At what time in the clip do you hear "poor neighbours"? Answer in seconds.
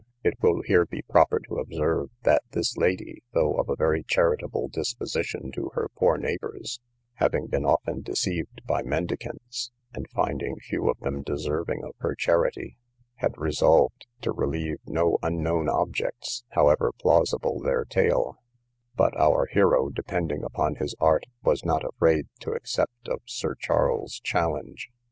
5.95-6.79